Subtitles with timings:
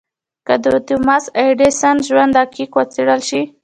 [0.47, 3.41] که د توماس ايډېسن ژوند دقيق وڅېړل شي.